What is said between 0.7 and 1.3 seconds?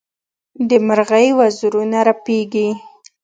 مرغۍ